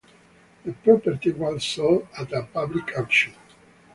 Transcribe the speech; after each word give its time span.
The 0.65 0.73
property 0.73 1.31
was 1.31 1.63
sold 1.63 2.07
at 2.17 2.33
a 2.33 2.41
public 2.41 2.97
auction. 2.97 3.35